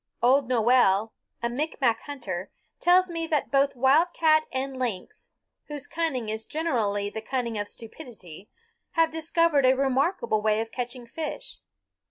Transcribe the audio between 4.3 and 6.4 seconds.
and lynx, whose cunning